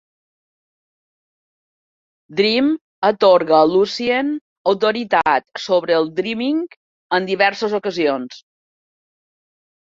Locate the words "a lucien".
3.57-4.31